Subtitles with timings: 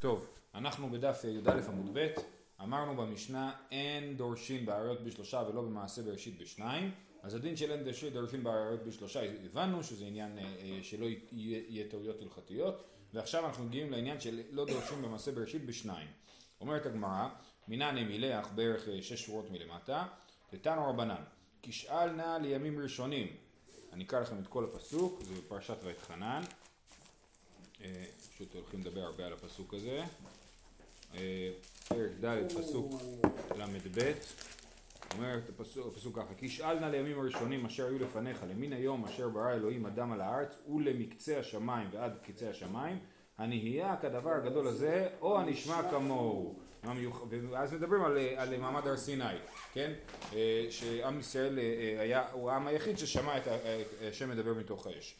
[0.00, 2.06] טוב, אנחנו בדף י"א עמוד ב',
[2.62, 6.90] אמרנו במשנה אין דורשין באריות בשלושה ולא במעשה בראשית בשניים,
[7.22, 12.22] אז הדין של אין דורשין באריות בשלושה הבנו שזה עניין אה, אה, שלא יהיה טעויות
[12.22, 12.84] הלכתיות,
[13.14, 16.08] ועכשיו אנחנו מגיעים לעניין של לא דורשין במעשה בראשית בשניים.
[16.60, 17.28] אומרת הגמרא,
[17.68, 20.06] מינן מילך בערך אה, שש שורות מלמטה,
[20.50, 21.22] תתנו רבנן,
[21.62, 23.36] כשאל נא לימים ראשונים,
[23.92, 26.42] אני אקרא לכם את כל הפסוק, זה בפרשת ואתחנן
[27.78, 30.04] פשוט הולכים לדבר הרבה על הפסוק הזה.
[31.14, 31.50] אה,
[31.88, 33.02] פרק ד' פסוק
[33.56, 34.12] ל"ב
[35.14, 39.28] אומר הפסוק, הפסוק ככה כי שאל נא לימים הראשונים אשר היו לפניך למין היום אשר
[39.28, 42.98] ברא אלוהים אדם על הארץ ולמקצה השמיים ועד קצה השמיים
[43.38, 46.58] הנהיה כדבר הגדול הזה או הנשמע כמוהו
[47.50, 49.24] ואז מדברים על, על מעמד הר סיני,
[49.72, 49.92] כן?
[50.34, 53.42] אה, שעם ישראל אה, היה, הוא העם היחיד ששמע את
[54.08, 55.16] השם מדבר מתוך האש.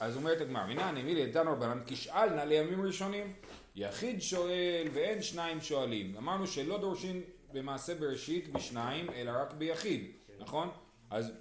[0.00, 3.32] אז אומרת הגמרא, מנא נמילי דתנו רבנן כשאל נא לימים ראשונים.
[3.76, 6.16] יחיד שואל ואין שניים שואלים.
[6.16, 10.68] אמרנו שלא דורשים במעשה בראשית בשניים, אלא רק ביחיד, נכון?
[11.10, 11.32] אז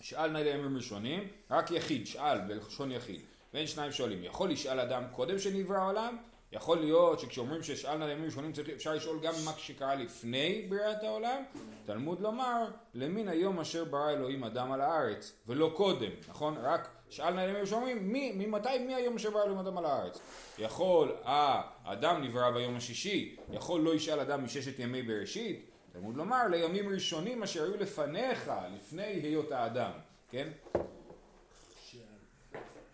[0.00, 3.20] שאל נא לימים ראשונים, רק יחיד, שאל בלשון יחיד,
[3.54, 4.24] ואין שניים שואלים.
[4.24, 6.16] יכול לשאל אדם קודם שנברא העולם?
[6.52, 11.02] יכול להיות שכשאומרים ששאל נא לימים ראשונים צריך, אפשר לשאול גם מה שקרה לפני בריאת
[11.02, 11.42] העולם?
[11.86, 16.56] תלמוד לומר, למין היום אשר ברא אלוהים אדם על הארץ, ולא קודם, נכון?
[16.62, 20.18] רק שאל נא לימים שאומרים, מי, ממתי, מי היום אשר ברא אלוהים אדם על הארץ?
[20.58, 26.88] יכול האדם נברא ביום השישי, יכול לא ישאל אדם מששת ימי בראשית, תלמוד לומר לימים
[26.88, 29.90] ראשונים אשר היו לפניך, לפני היות האדם,
[30.30, 30.48] כן?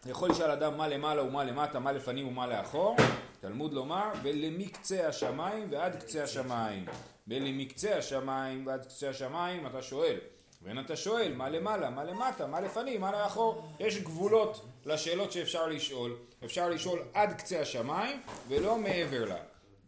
[0.07, 2.97] יכול לשאול אדם מה למעלה ומה למטה, מה לפנים ומה לאחור,
[3.43, 6.85] תלמוד לומר, ולמקצה השמיים ועד קצה השמיים.
[7.29, 10.19] ולמקצה השמיים ועד קצה השמיים אתה שואל,
[10.63, 13.69] ואין אתה שואל מה למעלה, מה למטה, מה לפנים, מה לאחור.
[13.81, 16.17] יש גבולות לשאלות שאפשר לשאול.
[16.45, 19.39] אפשר לשאול עד קצה השמיים ולא מעבר לה,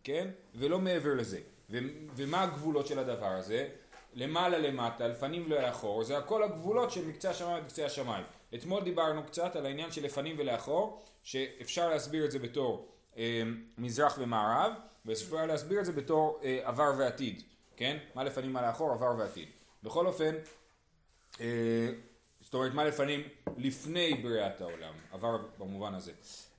[0.05, 0.29] כן?
[0.55, 1.41] ולא מעבר לזה.
[1.71, 1.79] ו-
[2.17, 3.69] ומה הגבולות של הדבר הזה?
[4.15, 8.25] למעלה למטה, לפנים ולאחור, זה הכל הגבולות של מקצה השמיים עד קצה השמיים.
[8.55, 12.94] אתמול דיברנו קצת על העניין של לפנים ולאחור, שאפשר להסביר את זה בתור
[13.79, 14.73] מזרח ומערב,
[15.07, 17.43] ואפשר להסביר את זה בתור אה, עבר ועתיד,
[17.77, 17.97] כן?
[18.15, 19.49] מה לפנים, מה לאחור, עבר ועתיד.
[19.83, 20.35] בכל אופן,
[21.41, 21.89] אה,
[22.41, 23.21] זאת אומרת מה לפנים
[23.57, 26.13] לפני בריאת העולם, עבר במובן הזה.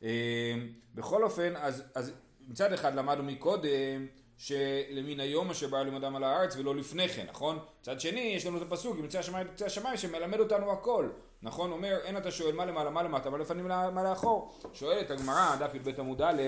[0.04, 0.56] אה,
[0.96, 2.14] בכל אופן, אז, אז
[2.48, 7.60] מצד אחד למדנו מקודם שלמן היום אשר בא אדם על הארץ ולא לפני כן, נכון?
[7.82, 11.10] מצד שני יש לנו את הפסוק ימצא השמיים וקצה השמיים שמלמד אותנו הכל,
[11.46, 11.72] נכון?
[11.72, 14.52] אומר אין אתה שואל מה למעלה מה למטה מה לפנים מה לאחור.
[14.74, 16.42] שואלת הגמרא דף י"ב עמוד א'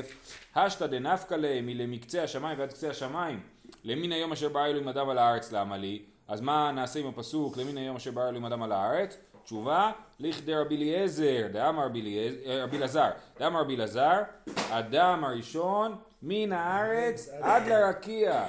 [0.55, 3.39] השתא דנפקא ליה מלמקצה השמיים ועד קצה השמיים
[3.83, 6.01] למין היום אשר בא אלוהים אדם על הארץ למה לי?
[6.27, 9.17] אז מה נעשה עם הפסוק למין היום אשר ברא אלוהים אדם על הארץ?
[9.43, 13.09] תשובה, לכדי רבי אליעזר, דאמר רבי אה, אלעזר,
[13.39, 14.21] דאמר רבי אלעזר,
[14.69, 18.45] אדם הראשון מן הארץ עד לרקיע,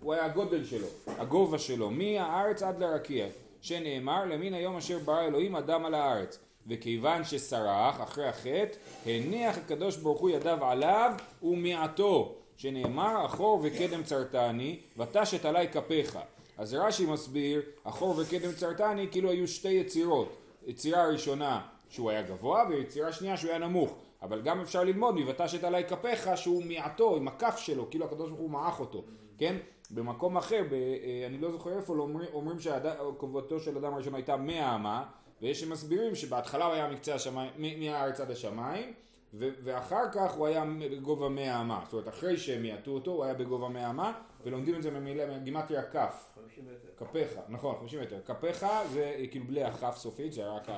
[0.00, 0.86] הוא היה הגודל שלו,
[1.18, 3.26] הגובה שלו, מהארץ עד לרקיע,
[3.64, 6.38] שנאמר למין היום אשר ברא אלוהים אדם על הארץ.
[6.66, 8.76] וכיוון שסרח אחרי החטא,
[9.06, 16.18] הניח הקדוש ברוך הוא ידיו עליו ומעטו, שנאמר אחור וקדם צרתני, ותשת עלי כפיך.
[16.58, 20.36] אז רש"י מסביר, אחור וקדם צרתני כאילו היו שתי יצירות.
[20.66, 23.94] יצירה ראשונה שהוא היה גבוה ויצירה שנייה שהוא היה נמוך.
[24.22, 28.40] אבל גם אפשר ללמוד מבטשת עלי כפיך שהוא מעטו עם הכף שלו, כאילו הקדוש ברוך
[28.40, 29.04] הוא מעך אותו,
[29.38, 29.56] כן?
[29.90, 34.14] במקום אחר, ב, אה, אני לא זוכר איפה, לא אומרים, אומרים שקבועתו של אדם הראשון
[34.14, 35.04] הייתה מאה אמה,
[35.42, 37.50] ויש שמסבירים שבהתחלה הוא היה מקצה השמיים,
[37.80, 38.92] מהארץ עד השמיים,
[39.34, 43.24] ו- ואחר כך הוא היה בגובה מאה אמה, זאת אומרת אחרי שהם יעטו אותו הוא
[43.24, 44.12] היה בגובה מאה אמה,
[44.44, 46.32] ולומדים את זה ממילה, מגימטריה כף.
[46.34, 47.04] 50 מטר.
[47.04, 48.18] כפיך, נכון, 50 מטר.
[48.26, 50.68] כפיך זה כאילו בלי הכף סופית, זה רק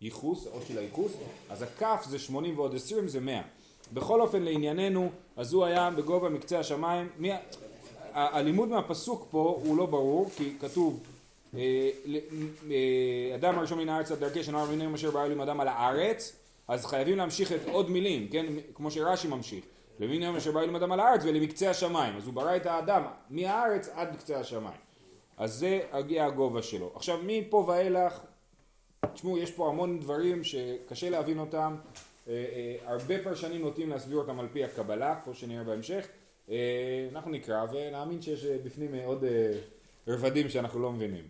[0.00, 1.12] הייחוס, האות של הייחוס,
[1.50, 3.42] אז הכף זה 80 ועוד 20 זה 100.
[3.92, 7.08] בכל אופן לענייננו, אז הוא היה בגובה מקצה השמיים.
[7.16, 7.30] מי...
[8.18, 11.00] הלימוד מהפסוק פה הוא לא ברור, כי כתוב
[11.56, 11.90] אה,
[12.70, 16.36] אה, אדם הראשון מן הארץ עד דרכי שנאמר מינים אשר ברא אלוהים אדם על הארץ,
[16.68, 18.46] אז חייבים להמשיך את עוד מילים, כן?
[18.74, 19.64] כמו שרש"י ממשיך.
[20.00, 22.16] למין יום אשר בא אלוהים אדם על הארץ ולמקצה השמיים.
[22.16, 24.80] אז הוא ברא את האדם מהארץ עד קצה השמיים.
[25.36, 26.92] אז זה הגיע הגובה שלו.
[26.94, 28.20] עכשיו מפה ואילך,
[29.14, 31.76] תשמעו יש פה המון דברים שקשה להבין אותם.
[32.28, 36.06] אה, הרבה פרשנים נוטים להסביר אותם על פי הקבלה, כמו שנראה בהמשך.
[36.50, 39.24] אה, אנחנו נקרא ונאמין שיש בפנים עוד
[40.08, 41.24] רבדים שאנחנו לא מבינים.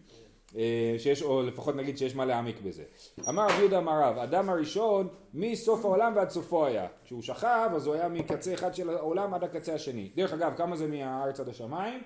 [0.56, 2.84] אה, שיש, או לפחות נגיד שיש מה להעמיק בזה.
[3.28, 6.88] אמר רבי יהודה אמר רב, אדם הראשון מסוף העולם ועד סופו היה.
[7.04, 10.10] כשהוא שכב אז הוא היה מקצה אחד של העולם עד הקצה השני.
[10.14, 12.02] דרך אגב, כמה זה מהארץ עד השמיים?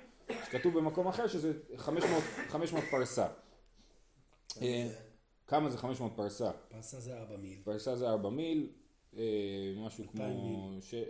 [0.50, 3.26] כתוב במקום אחר שזה 500, 500 פרסה.
[4.62, 4.88] אה,
[5.46, 6.50] כמה זה 500 פרסה?
[6.68, 7.58] פרסה זה 4 מיל.
[7.64, 8.68] פרסה זה 4 מיל.
[9.16, 9.22] אה,
[9.86, 10.94] משהו כמו, ש...
[10.94, 11.00] אה,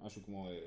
[0.00, 0.58] משהו כמו אה,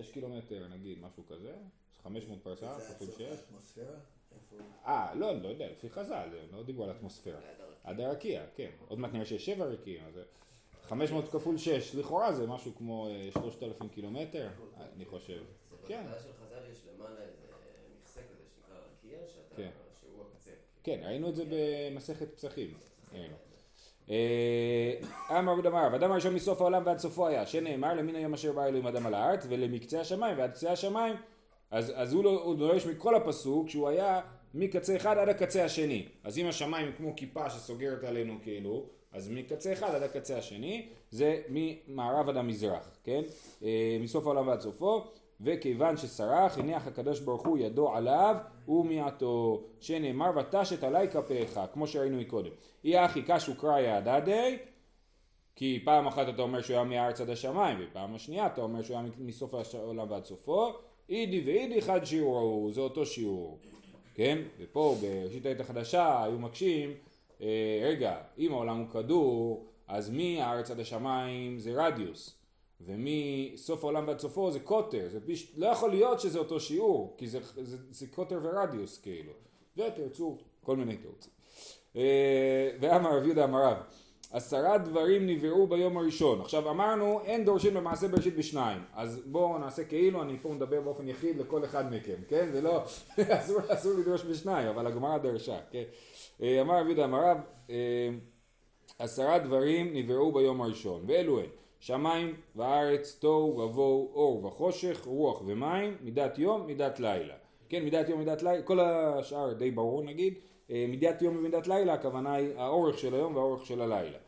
[0.00, 1.54] 6 קילומטר נגיד, משהו כזה,
[2.02, 3.20] 500 פרסה, כפול 6.
[3.20, 3.94] האטמוספירה?
[4.34, 4.56] איפה?
[4.86, 7.40] אה, לא, לא יודע, לפי חז"ל, לא דיברו על אטמוספירה.
[7.84, 8.70] עד הרקיע, כן.
[8.88, 10.20] עוד מעט נראה שיש שבע רקיעים, אז
[10.82, 14.48] 500 כפול 6, לכאורה זה משהו כמו אה, 3,000 קילומטר,
[14.96, 15.44] אני חושב.
[15.86, 17.46] כן, בהתחלה של חז"ל יש למעלה איזה
[18.00, 19.18] מכסה כזה שנקרא רקיע,
[19.56, 19.70] כן.
[20.00, 20.50] שהוא הקצה.
[20.82, 22.74] כן, ראינו את זה במסכת פסחים.
[24.12, 28.52] אה, אמר רבי דמר, ואדם הראשון מסוף העולם ועד סופו היה, שנאמר למין היום אשר
[28.52, 31.16] בא אלוהים אדם על הארץ ולמקצה השמיים ועד קצה השמיים.
[31.70, 34.20] אז, אז הוא, לא, הוא דורש מכל הפסוק שהוא היה
[34.54, 36.08] מקצה אחד עד הקצה השני.
[36.24, 41.40] אז אם השמיים כמו כיפה שסוגרת עלינו כאילו, אז מקצה אחד עד הקצה השני, זה
[41.48, 43.22] ממערב עד המזרח, כן?
[43.64, 45.12] אה, מסוף העולם ועד סופו,
[45.42, 48.36] וכיוון שסרח, הניח הקדוש ברוך הוא ידו עליו
[48.68, 52.50] ומיעטו, שנאמר ותשת עלי כפיך, כמו שראינו מקודם.
[52.84, 54.58] אי אחי קשו קראי הדדי,
[55.56, 58.96] כי פעם אחת אתה אומר שהוא היה מהארץ עד השמיים, ופעם השנייה אתה אומר שהוא
[58.96, 60.72] היה מסוף העולם ועד סופו,
[61.08, 63.58] אידי ואידי חד שיעורו, זה אותו שיעור,
[64.14, 64.38] כן?
[64.58, 66.94] ופה בראשית העת החדשה היו מקשים,
[67.40, 71.58] אה, רגע, אם העולם הוא כדור, אז מהארץ עד השמיים?
[71.58, 72.41] זה רדיוס,
[72.84, 75.52] ומסוף העולם ועד סופו זה קוטר, זה פש...
[75.56, 79.32] לא יכול להיות שזה אותו שיעור, כי זה, זה, זה קוטר ורדיוס כאילו,
[79.76, 81.32] ותרצו כל מיני תירוצים.
[81.96, 83.76] אה, ואמר רב יהודה אמר רב,
[84.32, 86.40] עשרה דברים נבראו ביום הראשון.
[86.40, 91.08] עכשיו אמרנו אין דורשים במעשה בראשית בשניים, אז בואו נעשה כאילו אני פה מדבר באופן
[91.08, 92.48] יחיד לכל אחד מכם, כן?
[92.52, 92.82] זה לא,
[93.38, 95.82] אסור, אסור לדרוש בשניים, אבל הגמרא דרשה, כן?
[96.42, 97.38] אה, אמר רב יהודה אמר רב,
[97.70, 98.08] אה,
[98.98, 101.46] עשרה דברים נבראו ביום הראשון, ואלו הן
[101.82, 107.34] שמיים וארץ, תוהו ובוהו, אור וחושך, רוח ומים, מידת יום, מידת לילה.
[107.68, 110.34] כן, מידת יום, מידת לילה, כל השאר די ברור נגיד,
[110.70, 114.18] אה, מידת יום ומידת לילה, הכוונה היא האורך של היום והאורך של הלילה.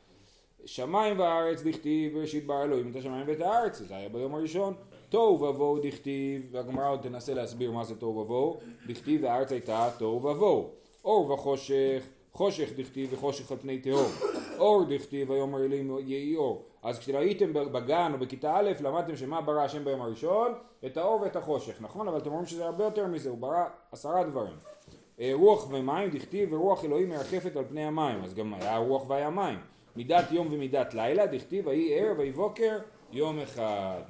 [0.64, 4.74] שמיים וארץ דכתיב בראשית ברא אלוהים את השמיים ואת הארץ, זה היה ביום הראשון.
[5.08, 10.16] תוהו ובוהו דכתיב, והגמרא עוד תנסה להסביר מה זה תוהו ובוהו, דכתיב והארץ הייתה תוהו
[10.16, 10.70] ובוהו.
[11.04, 14.10] אור וחושך, חושך דכתיב וחושך על פני תהום.
[14.58, 16.64] אור דכתיב ויאמר אלוהים יהי אור.
[16.82, 20.54] אז כשראיתם בגן או בכיתה א' למדתם שמה ברא השם ביום הראשון?
[20.86, 22.08] את האור ואת החושך, נכון?
[22.08, 24.54] אבל אתם אומרים שזה הרבה יותר מזה, הוא ברא עשרה דברים.
[25.20, 29.30] אה, רוח ומים דכתיב ורוח אלוהים מרחפת על פני המים, אז גם היה רוח והיה
[29.30, 29.58] מים.
[29.96, 32.78] מידת יום ומידת לילה דכתיב ויהי ערב ויהי בוקר
[33.12, 34.02] יום אחד.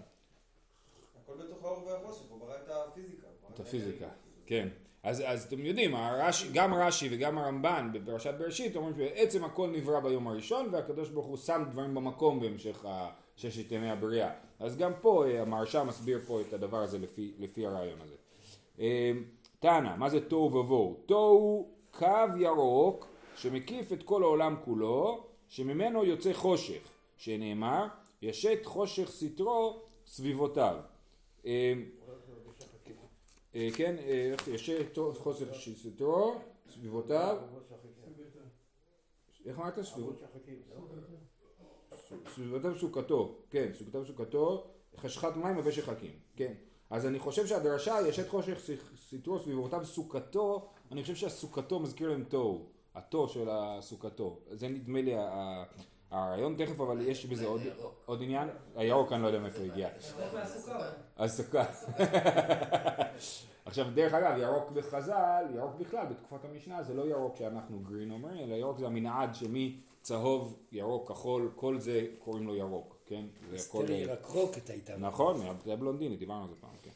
[1.22, 3.26] הכל בתוך האור והחושך, הוא ברא את הפיזיקה.
[3.54, 4.08] את הפיזיקה,
[4.46, 4.68] כן.
[5.04, 10.00] אז, אז אתם יודעים, הרש, גם רש"י וגם הרמב"ן בפרשת בראשית אומרים שבעצם הכל נברא
[10.00, 12.84] ביום הראשון והקדוש ברוך הוא שם דברים במקום בהמשך
[13.36, 14.30] ששת ימי הבריאה.
[14.60, 18.14] אז גם פה אה, המהרש"א מסביר פה את הדבר הזה לפי, לפי הרעיון הזה.
[18.80, 19.12] אה,
[19.58, 21.00] תנא, מה זה תוהו ובוהו?
[21.06, 27.86] תוהו קו ירוק שמקיף את כל העולם כולו, שממנו יוצא חושך, שנאמר,
[28.22, 30.76] ישת חושך סטרו סביבותיו.
[33.54, 36.34] אה, כן, אה, איך ישת חושך סטרו
[36.70, 37.38] סביבותיו.
[39.46, 39.78] איך אמרת?
[42.34, 46.54] סביבותיו סוכתו, כן, סביבותיו סוכתו, חשכת מים ובשחקים, כן.
[46.90, 48.58] אז אני חושב שהדרשה יש את חושך
[48.96, 55.14] סטרו סביבותיו סוכתו, אני חושב שהסוכתו מזכיר להם תוהו, התו של הסוכתו, זה נדמה לי
[56.14, 57.60] הרעיון תכף, אבל יש בזה עוד,
[58.06, 59.88] עוד עניין, הירוק אני לא יודע מאיפה הגיע.
[61.16, 61.64] הסוכה.
[63.64, 68.38] עכשיו דרך אגב ירוק בחז"ל, ירוק בכלל בתקופת המשנה זה לא ירוק שאנחנו גרין אומרים,
[68.38, 73.24] אלא ירוק זה המנעד שמצהוב, ירוק, כחול, כל זה קוראים לו ירוק, כן?
[73.50, 73.78] זה הכל...
[73.78, 74.96] היסטריה ירקרוקת הייתה.
[74.96, 76.90] נכון, זה בלונדיני, דיברנו על זה פעם, כן.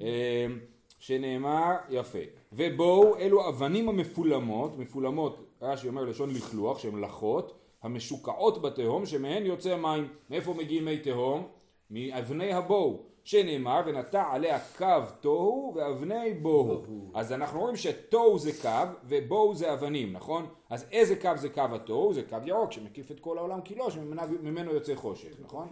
[0.00, 0.58] אמ,
[0.98, 2.18] שנאמר, יפה,
[2.52, 9.76] ובואו אלו אבנים המפולמות, מפולמות, רש"י אומר לשון לכלוך, שהן לחות, המשוקעות בתהום, שמהן יוצא
[9.76, 10.08] מים.
[10.30, 11.48] מאיפה מגיעים מי תהום?
[11.90, 14.86] מאבני הבואו, שנאמר ונטע עליה קו
[15.20, 16.82] תוהו ואבני בוהו.
[17.14, 18.68] אז אנחנו רואים שתוהו זה קו
[19.04, 20.46] ובוהו זה אבנים, נכון?
[20.70, 22.14] אז איזה קו זה קו התוהו?
[22.14, 25.68] זה קו ירוק שמקיף את כל העולם כולו, שממנו יוצא חושך, נכון?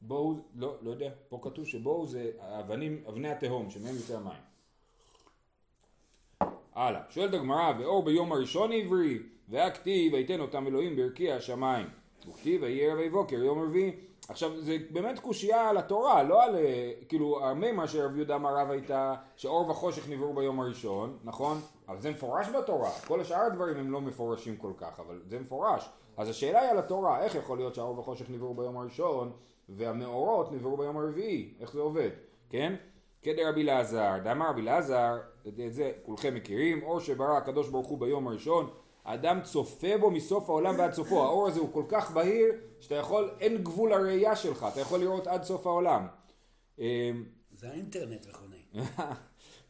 [0.00, 4.40] בואו, לא, לא יודע, פה כתוב שבואו זה אבנים, אבני התהום, שמהם יוצא המים.
[6.74, 11.86] הלאה, שואלת הגמרא, ואור ביום הראשון עברי, והכתיב, ויתן אותם אלוהים ברקיע השמיים.
[12.28, 13.92] וכתיב, ויהי ערב ויהי בוקר, יום רביעי.
[14.28, 16.56] עכשיו, זה באמת קושייה על התורה, לא על,
[17.08, 21.58] כאילו, המימה שרב יהודה אמר רב הייתה, שאור וחושך נבראו ביום הראשון, נכון?
[21.88, 25.88] אבל זה מפורש בתורה, כל השאר הדברים הם לא מפורשים כל כך, אבל זה מפורש.
[26.16, 29.32] אז השאלה היא על התורה, איך יכול להיות שהאור וחושך נבראו ביום הראשון,
[29.68, 32.10] והמאורות נבראו ביום הרביעי, איך זה עובד,
[32.50, 32.74] כן?
[33.22, 37.98] כדי רבי אלעזר, דאמר רבי אלעזר, את זה כולכם מכירים, אור שברא הקדוש ברוך הוא
[37.98, 38.70] ביום הראשון,
[39.04, 43.30] האדם צופה בו מסוף העולם ועד סופו, האור הזה הוא כל כך בהיר שאתה יכול,
[43.40, 46.06] אין גבול לראייה שלך, אתה יכול לראות עד סוף העולם.
[46.80, 47.10] אה,
[47.52, 48.44] זה האינטרנט וכו'.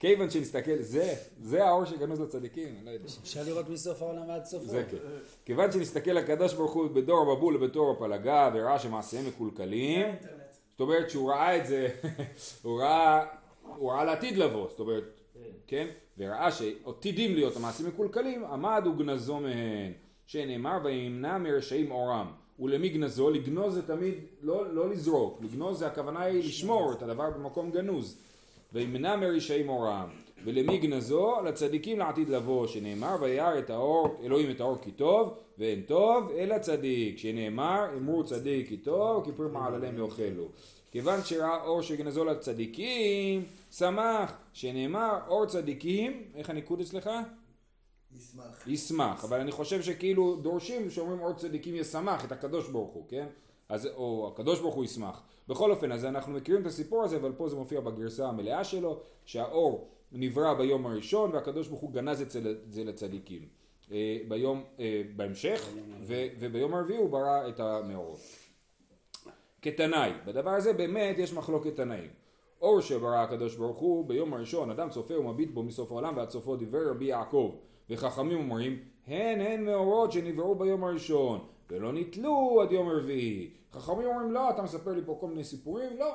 [0.00, 3.04] כיוון שנסתכל, זה, זה האור שגנוז לצדיקים, אני לא יודע.
[3.23, 4.64] אפשר לראות מסוף העולם ועד סופו.
[4.64, 4.97] זה כן.
[5.44, 10.06] כיוון שנסתכל לקדוש ברוך הוא בדור המבול ובתור הפלגה וראה שמעשיהם מקולקלים,
[10.71, 11.88] זאת אומרת שהוא ראה את זה,
[12.62, 13.25] הוא ראה,
[13.64, 15.04] הוא ראה לעתיד לבוא, זאת אומרת,
[15.66, 15.87] כן?
[16.19, 19.92] וראה שעתידים להיות המעשים מקולקלים, עמד וגנזו מהן,
[20.26, 22.26] שנאמר וימנע מרשעים אורם.
[22.61, 23.31] ולמי גנזו?
[23.31, 28.19] לגנוז זה תמיד לא, לא לזרוק, לגנוז זה הכוונה היא לשמור את הדבר במקום גנוז.
[28.73, 30.09] וימנע מרשעים אורם.
[30.45, 31.37] ולמי גנזו?
[31.45, 36.59] לצדיקים לעתיד לבוא, שנאמר וירא את האור, אלוהים את האור כי טוב, ואין טוב אלא
[36.59, 40.49] צדיק, שנאמר אמרו צדיק כי טוב, כיפור מעלליהם יאכלו.
[40.92, 47.11] כיוון שראה אור שגנזו לצדיקים, שמח, שנאמר אור צדיקים, איך הניקוד אצלך?
[48.16, 48.64] ישמח.
[48.66, 53.26] ישמח, אבל אני חושב שכאילו דורשים שאומרים אור צדיקים ישמח את הקדוש ברוך הוא, כן?
[53.68, 55.22] אז, או הקדוש ברוך הוא ישמח.
[55.49, 59.00] בכל אופן, אז אנחנו מכירים את הסיפור הזה, אבל פה זה מופיע בגרסה המלאה שלו,
[59.25, 63.49] שהאור נברא ביום הראשון והקדוש ברוך הוא גנז את זה- לצדיקים.
[63.92, 65.68] אה, ביום, אה, בהמשך,
[66.02, 68.20] ו, וביום הרביעי הוא ברא את המאורות.
[69.62, 72.11] כתנאי, בדבר הזה באמת יש מחלוקת תנאים.
[72.61, 76.57] אור שברא הקדוש ברוך הוא ביום הראשון, אדם צופה ומביט בו מסוף העולם ועד סופו
[76.57, 77.54] דיבר רבי יעקב.
[77.90, 83.50] וחכמים אומרים, הן הן מאורות שנבראו ביום הראשון, ולא נתלו עד יום רביעי.
[83.73, 85.99] חכמים אומרים, לא, אתה מספר לי פה כל מיני סיפורים?
[85.99, 86.14] לא.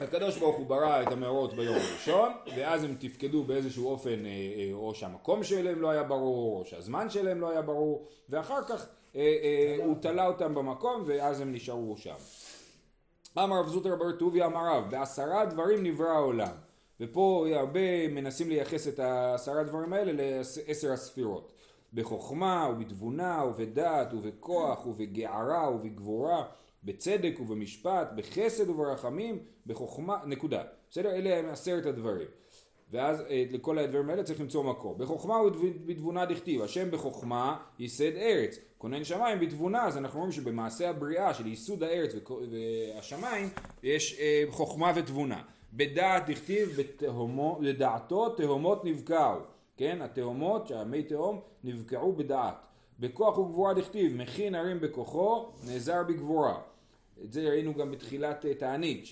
[0.00, 4.70] הקדוש ברוך הוא ברא את המאורות ביום הראשון, ואז הם תפקדו באיזשהו אופן, אה, אה,
[4.72, 8.86] או שהמקום שלהם לא היה ברור, או שהזמן שלהם לא היה ברור, ואחר כך
[9.84, 12.14] הוא תלה אותם במקום, ואז הם נשארו שם.
[13.38, 16.54] אמר רב זוטר בר טוביה אמר רב, בעשרה דברים נברא העולם.
[17.00, 21.52] ופה הרבה מנסים לייחס את העשרה דברים האלה לעשר הספירות.
[21.94, 26.44] בחוכמה ובתבונה ובדעת ובכוח ובגערה ובגבורה,
[26.84, 30.62] בצדק ובמשפט, בחסד וברחמים, בחוכמה, נקודה.
[30.90, 31.10] בסדר?
[31.10, 32.26] אלה הם עשרת הדברים.
[32.90, 34.94] ואז אה, לכל הדברים האלה צריך למצוא מקור.
[34.94, 38.58] בחוכמה ובתבונה דכתיב, השם בחוכמה ייסד ארץ.
[38.84, 42.14] כונן שמיים בתבונה, אז אנחנו רואים שבמעשה הבריאה של ייסוד הארץ
[42.50, 43.48] והשמיים,
[43.82, 45.42] יש אה, חוכמה ותבונה.
[45.72, 46.78] בדעת דכתיב,
[47.60, 49.40] לדעתו תהומות נבקעו.
[49.76, 52.54] כן, התהומות, שהמי תהום, נבקעו בדעת.
[53.00, 56.60] בכוח וגבורה דכתיב, מכין הרים בכוחו, נעזר בגבורה.
[57.24, 59.04] את זה ראינו גם בתחילת אה, תענית,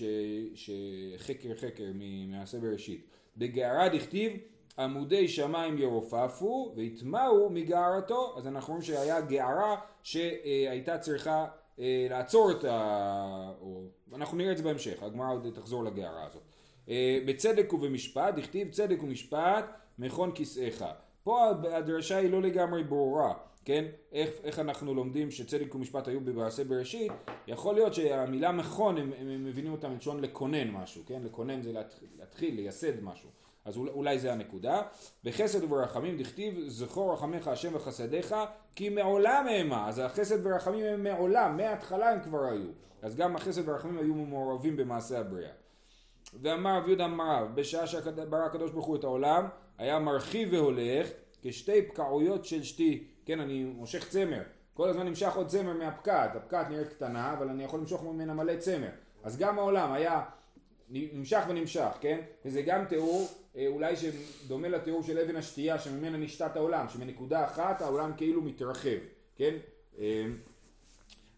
[0.55, 3.07] שחקר חקר ממעשה בראשית.
[3.37, 4.33] בגערה דכתיב,
[4.79, 11.45] עמודי שמיים ירופפו ויטמעו מגערתו, אז אנחנו רואים שהיה גערה שהייתה צריכה
[11.79, 13.51] אה, לעצור את ה...
[13.61, 13.83] או...
[14.15, 16.41] אנחנו נראה את זה בהמשך, הגמרא עוד תחזור לגערה הזאת.
[16.89, 19.65] אה, בצדק ובמשפט, דכתיב צדק ומשפט
[19.99, 20.85] מכון כיסאיך.
[21.23, 23.33] פה הדרשה היא לא לגמרי ברורה,
[23.65, 23.85] כן?
[24.11, 27.11] איך, איך אנחנו לומדים שצדק ומשפט היו במעשה בראשית?
[27.47, 31.21] יכול להיות שהמילה מכון, הם, הם, מבינים אותה מלשון לקונן משהו, כן?
[31.23, 31.71] לקונן זה
[32.19, 33.29] להתחיל לייסד משהו.
[33.65, 34.81] אז אולי, זה הנקודה.
[35.23, 38.35] בחסד וברחמים דכתיב זכור רחמך השם וחסדיך
[38.75, 39.87] כי מעולם המה.
[39.87, 42.69] אז החסד ורחמים הם מעולם, מההתחלה הם כבר היו.
[43.01, 45.51] אז גם החסד והרחמים היו מעורבים במעשה הבריאה.
[46.41, 51.07] ואמר רב יהודה אמר רב, בשעה שברא הקדוש ברוך הוא את העולם, היה מרחיב והולך
[51.41, 53.07] כשתי פקעויות של שתי.
[53.25, 54.41] כן, אני מושך צמר.
[54.73, 56.35] כל הזמן נמשך עוד צמר מהפקעת.
[56.35, 58.89] הפקעת נראית קטנה, אבל אני יכול למשוך ממנה מלא צמר.
[59.23, 60.21] אז גם העולם היה
[60.89, 62.19] נמשך ונמשך, כן?
[62.45, 67.81] וזה גם תיאור אה, אולי שדומה לתיאור של אבן השתייה שממנה נשתת העולם, שמנקודה אחת
[67.81, 68.97] העולם כאילו מתרחב,
[69.35, 69.55] כן?
[69.99, 70.25] אה,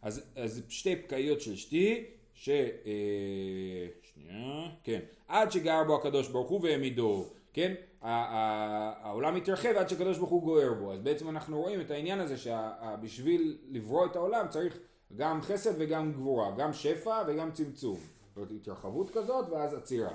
[0.01, 2.49] אז, אז שתי פקאיות של שתי, ש...
[2.49, 4.99] אה, שנייה, כן.
[5.27, 7.73] עד שגר בו הקדוש ברוך הוא והעמידו, כן?
[8.01, 10.93] העולם מתרחב עד שהקדוש ברוך הוא גוער בו.
[10.93, 14.77] אז בעצם אנחנו רואים את העניין הזה שבשביל לברוא את העולם צריך
[15.15, 17.97] גם חסד וגם גבורה, גם שפע וגם צמצום.
[18.35, 20.13] זאת אומרת, התרחבות כזאת ואז עצירה.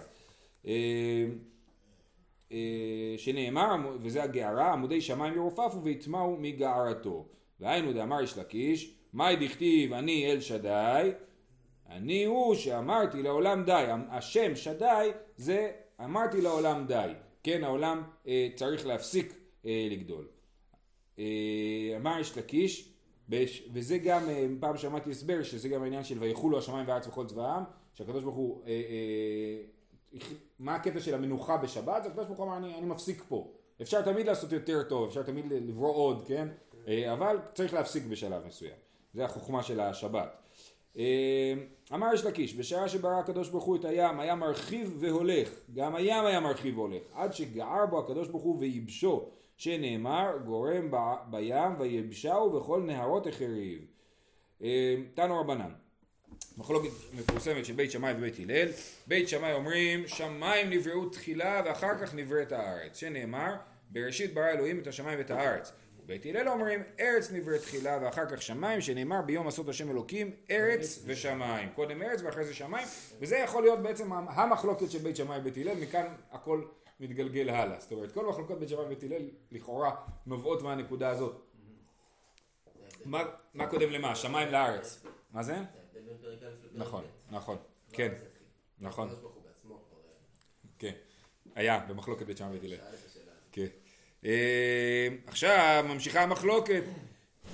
[0.66, 1.26] אה,
[2.52, 7.26] אה, שנאמר, וזה הגערה, עמודי שמיים ירופפו ויטמעו מגערתו.
[7.60, 11.10] והיינו דאמר יש לקיש, מאי דכתיב אני אל שדי,
[11.88, 13.84] אני הוא שאמרתי לעולם די.
[14.10, 15.70] השם שדי זה
[16.04, 17.12] אמרתי לעולם די.
[17.42, 19.34] כן, העולם אה, צריך להפסיק
[19.66, 20.28] אה, לגדול.
[21.18, 21.24] אה,
[21.96, 22.92] אמר יש לקיש,
[23.72, 27.62] וזה גם, אה, פעם שמעתי הסבר, שזה גם העניין של ויחולו השמיים והארץ וכל צבאם,
[28.00, 30.18] שהקדוש ברוך הוא, אה, אה,
[30.58, 32.02] מה הקטע של המנוחה בשבת?
[32.02, 33.52] זה הקדוש ברוך הוא אמר, אני, אני מפסיק פה.
[33.82, 36.48] אפשר תמיד לעשות יותר טוב, אפשר תמיד לברוא עוד, כן?
[36.88, 38.74] אה, אבל צריך להפסיק בשלב מסוים.
[39.14, 40.36] זה החוכמה של השבת.
[40.98, 41.54] אה,
[41.94, 46.24] אמר יש לקיש, בשעה שברא הקדוש ברוך הוא את הים, היה מרחיב והולך, גם הים
[46.24, 50.90] היה מרחיב והולך, עד שגער בו הקדוש ברוך הוא וייבשו, שנאמר גורם
[51.30, 53.86] בים ויבשהו וכל נהרות החריב.
[54.62, 55.70] אה, תנו רבנן,
[56.58, 58.68] מחלוקת מפורסמת של בית שמאי ובית הלל,
[59.06, 63.54] בית שמאי אומרים שמיים נבראו תחילה ואחר כך נבראת הארץ, שנאמר
[63.90, 65.72] בראשית ברא אלוהים את השמיים ואת הארץ.
[66.06, 71.02] בית הלל אומרים ארץ נבראת תחילה ואחר כך שמיים, שנאמר ביום עשות השם אלוקים ארץ
[71.06, 71.68] ושמיים.
[71.74, 72.88] קודם ארץ ואחרי זה שמיים,
[73.20, 76.62] וזה יכול להיות בעצם המחלוקת של בית שמאי ובית הלל, מכאן הכל
[77.00, 77.80] מתגלגל הלאה.
[77.80, 79.94] זאת אומרת, כל מחלוקות בית שמאי ובית הלל לכאורה
[80.26, 81.46] נובעות מהנקודה הזאת.
[83.04, 84.14] מה, מה קודם למה?
[84.14, 85.02] שמיים לארץ.
[85.32, 85.54] מה זה?
[86.22, 86.78] פרק א' לפרק ב'.
[86.78, 88.12] נכון, נכון, מה כן?
[88.80, 89.98] נכון, בעצמו כבר
[90.78, 90.92] כן.
[91.54, 93.00] היה במחלוקת בית שמאי השאלה הזאת.
[93.52, 93.66] כן.
[94.24, 96.82] אה, עכשיו ממשיכה המחלוקת.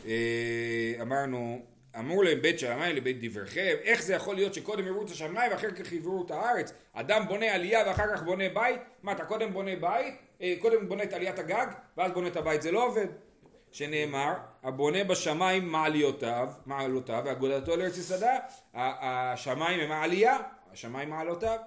[0.07, 1.67] אה, אמרנו,
[1.99, 5.71] אמרו להם בית שמאי לבית דבריכם, איך זה יכול להיות שקודם יראו את השמיים ואחר
[5.71, 6.73] כך יראו את הארץ?
[6.93, 8.81] אדם בונה עלייה ואחר כך בונה בית?
[9.03, 10.15] מה, אתה קודם בונה בית,
[10.61, 13.07] קודם בונה את עליית הגג ואז בונה את הבית, זה לא עובד.
[13.77, 18.39] שנאמר, הבונה בשמיים מעליותיו, מעלותיו, והגודלתו לארץ יסדה,
[18.75, 20.39] השמיים הם העלייה,
[20.73, 21.59] השמיים מעלותיו.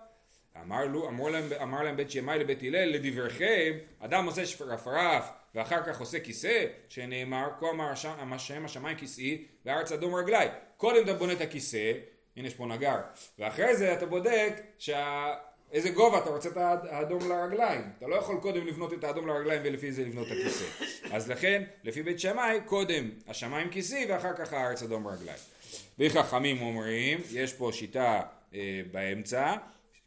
[0.61, 5.83] אמר, לו, אמר, להם, אמר להם בית שמאי לבית הלל, לדבריכם, אדם עושה שפרפרף ואחר
[5.83, 7.91] כך עושה כיסא, שנאמר, כה אמר
[8.31, 10.47] השם השמיים כיסאי והארץ אדום רגלי.
[10.77, 11.91] קודם אתה בונה את הכיסא,
[12.37, 12.97] הנה יש פה נגר,
[13.39, 15.33] ואחרי זה אתה בודק שה...
[15.71, 17.81] איזה גובה אתה רוצה את האדום לרגליים.
[17.97, 20.65] אתה לא יכול קודם לבנות את האדום לרגליים ולפי זה לבנות את הכיסא.
[21.11, 25.39] אז לכן, לפי בית שמאי, קודם השמיים כיסי ואחר כך הארץ אדום רגליים.
[25.99, 28.21] וחכמים אומרים, יש פה שיטה
[28.53, 29.55] אה, באמצע,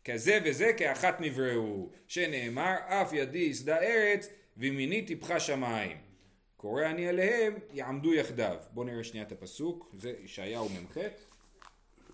[0.05, 5.97] כזה וזה כאחת נבראו, שנאמר אף ידי יסדה ארץ וימיני טיפחה שמיים.
[6.57, 8.57] קורא אני עליהם יעמדו יחדיו.
[8.71, 10.97] בואו נראה שנייה את הפסוק, זה ישעיהו מ"ח.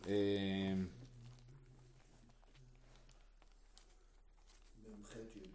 [0.09, 0.13] אה,
[4.85, 5.49] מ"ח י"ג.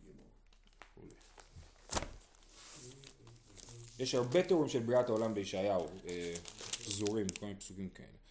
[3.99, 6.33] יש הרבה תיאורים של בריאת העולם בישעיהו, אה,
[6.85, 8.23] פזורים, כל מיני פסוקים כאלה.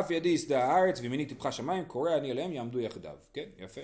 [0.00, 3.14] אף ידי יסדה הארץ וימיני טיפחה שמיים, קורא אני עליהם יעמדו יחדיו.
[3.32, 3.80] כן, יפה.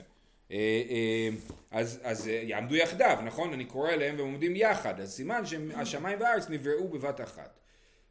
[0.51, 0.57] אה,
[0.91, 1.29] אה,
[1.71, 3.53] אז, אז אה, יעמדו יחדיו, נכון?
[3.53, 7.59] אני קורא אליהם והם עומדים יחד, אז סימן שהשמיים והארץ נבראו בבת אחת.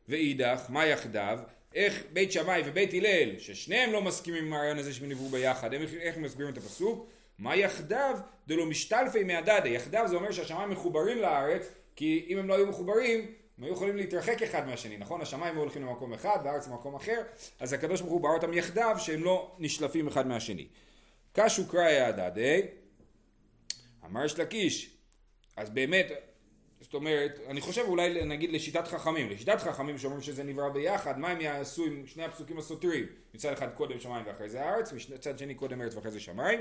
[0.09, 1.39] ואידך, מה יחדיו?
[1.75, 6.15] איך בית שמאי ובית הלל, ששניהם לא מסכימים עם הרעיון הזה שהם נבראו ביחד, איך
[6.15, 7.07] הם מסבירים את הפסוק?
[7.39, 12.55] מה יחדיו דלא משתלפי מהדדה, יחדיו זה אומר שהשמיים מחוברים לארץ, כי אם הם לא
[12.55, 13.19] היו מחוברים,
[13.57, 15.21] הם היו יכולים להתרחק אחד מהשני, נכון?
[15.21, 17.21] השמיים היו הולכים למקום אחד והארץ למקום אחר,
[17.59, 20.67] אז הקדוש ברוך הוא ברא אותם יחדיו שהם לא נשלפים אחד מהשני.
[21.33, 22.61] קשו קראי הדדי,
[24.05, 24.97] אמר יש לקיש,
[25.55, 26.11] אז באמת,
[26.81, 31.29] זאת אומרת, אני חושב אולי נגיד לשיטת חכמים, לשיטת חכמים שאומרים שזה נברא ביחד, מה
[31.29, 33.05] הם יעשו עם שני הפסוקים הסותרים?
[33.33, 36.59] מצד אחד קודם שמיים ואחרי זה הארץ, מצד שני קודם ארץ ואחרי זה שמיים.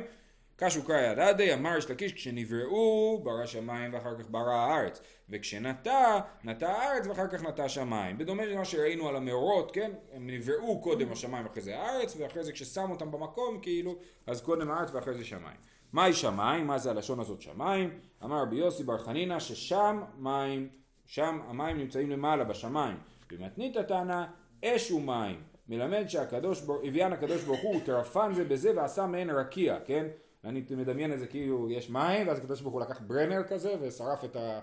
[0.57, 6.69] קשו קראי הדדי, אמר יש לקיש, כשנבראו ברא שמיים ואחר כך ברא הארץ, וכשנטע, נטע
[6.69, 8.19] הארץ ואחר כך נטע שמיים.
[8.19, 9.90] בדומה למה שראינו על המאורות, כן?
[10.12, 14.71] הם נבראו קודם השמיים ואחרי זה הארץ, ואחרי זה כששמו אותם במקום, כאילו, אז קודם
[14.71, 15.57] הארץ ואחרי זה שמיים.
[15.92, 16.66] מהי שמיים?
[16.66, 17.99] מה זה הלשון הזאת שמיים?
[18.25, 20.69] אמר רבי יוסי בר חנינא ששם מים,
[21.07, 22.97] שם המים נמצאים למעלה בשמיים.
[23.31, 24.25] במתנית התנא
[24.64, 25.42] אש ומים.
[25.69, 30.07] מלמד שהקדוש ברוך, הביאן הקדוש ברוך הוא טרפן זה בזה ועשה מעין רקיע, כן?
[30.44, 34.25] אני מדמיין את זה כאילו יש מים ואז הקדוש ברוך הוא לקח ברנר כזה ושרף
[34.25, 34.61] את ה...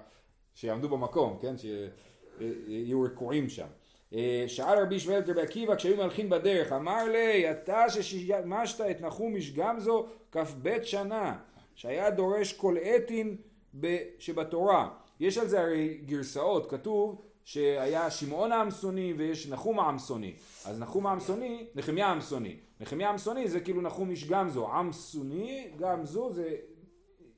[0.55, 1.55] שיעמדו במקום, כן?
[1.57, 3.67] שיהיו רקועים שם.
[4.13, 9.01] אה, שאל רבי ישמעאל את רבי עקיבא כשהיו מלכים בדרך, אמר לי, אתה ששימשת את
[9.01, 11.37] נחום איש גמזו כ"ב שנה,
[11.75, 13.35] שהיה דורש כל עתין
[13.79, 14.89] ב- שבתורה.
[15.19, 20.33] יש על זה הרי גרסאות, כתוב שהיה שמעון העמסוני ויש נחום העמסוני.
[20.65, 22.55] אז נחום העמסוני, נחמיה העמסוני.
[22.83, 24.67] נחמיה העמסוני זה כאילו נחום איש גמזו.
[24.67, 26.55] עמסוני, גמזו זה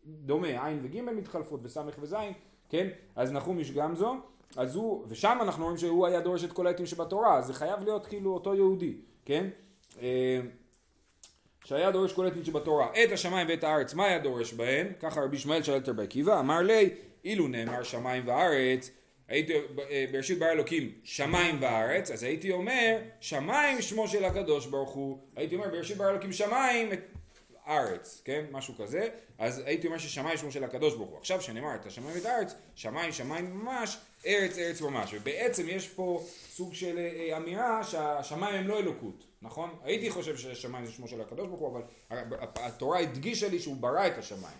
[0.05, 2.33] דומה, עין וג' מתחלפות וסמך וזין,
[2.69, 2.87] כן?
[3.15, 4.15] אז נחום איש גמזו.
[4.57, 7.83] אז הוא, ושם אנחנו רואים שהוא היה דורש את כל העתים שבתורה, אז זה חייב
[7.83, 8.93] להיות כאילו אותו יהודי,
[9.25, 9.47] כן?
[10.01, 10.39] אה,
[11.65, 14.87] שהיה דורש כל העתים שבתורה, את השמיים ואת הארץ, מה היה דורש בהן?
[14.99, 16.89] ככה רבי ישמעאל שאל את רבי עקיבא, אמר לי,
[17.23, 18.91] אילו נאמר שמיים וארץ,
[19.27, 19.53] הייתי,
[19.89, 25.17] אה, בראשית ברא אלוקים שמיים וארץ, אז הייתי אומר, שמיים שמו של הקדוש ברוך הוא,
[25.35, 26.99] הייתי אומר בראשית ברא אלוקים שמיים את
[27.67, 28.45] ארץ, כן?
[28.51, 29.07] משהו כזה,
[29.37, 31.17] אז הייתי אומר ששמיים שמו של הקדוש ברוך הוא.
[31.17, 35.13] עכשיו שנאמר את השמיים ואת הארץ, שמיים שמיים ממש, ארץ ארץ ממש.
[35.13, 39.69] ובעצם יש פה סוג של אה, אמירה שהשמיים הם לא אלוקות, נכון?
[39.83, 41.81] הייתי חושב שהשמיים זה שמו של הקדוש ברוך הוא, אבל
[42.55, 44.57] התורה הדגישה לי שהוא ברא את השמיים.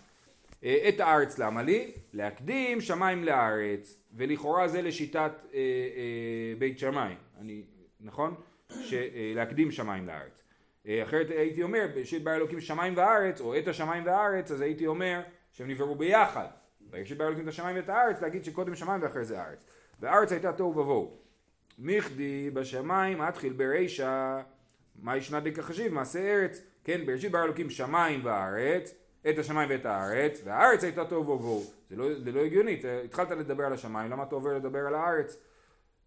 [0.64, 1.92] אה, את הארץ למה לי?
[2.12, 7.62] להקדים שמיים לארץ, ולכאורה זה לשיטת אה, אה, בית שמאי, אני,
[8.00, 8.34] נכון?
[9.34, 10.42] להקדים שמיים לארץ.
[10.88, 14.86] אה, אחרת הייתי אומר, בראשית ברא אלוקים שמיים וארץ, או את השמיים והארץ, אז הייתי
[14.86, 15.20] אומר
[15.52, 16.46] שהם נבראו ביחד.
[16.90, 19.64] וישב באלוקים את השמיים ואת הארץ, להגיד שקודם שמיים ואחרי זה הארץ.
[20.00, 21.16] והארץ הייתה תוהו ובוהו.
[21.78, 24.40] מכדי בשמיים אתחיל ברישא,
[25.02, 28.94] מאי שנא דקא חשיב, מעשה ארץ, כן, בראשית ברא אלוקים שמיים וארץ,
[29.30, 31.64] את השמיים ואת הארץ, והארץ הייתה תוהו ובוהו.
[31.90, 34.94] זה לא, זה לא הגיוני, אתה התחלת לדבר על השמיים, למה אתה עובר לדבר על
[34.94, 35.36] הארץ?